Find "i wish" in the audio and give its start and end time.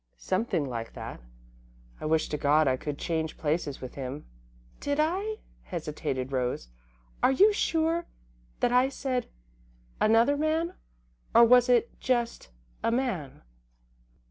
1.99-2.27